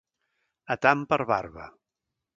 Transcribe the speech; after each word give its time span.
A 0.75 0.79
tant 0.85 1.05
per 1.13 1.19
barba. 1.35 1.69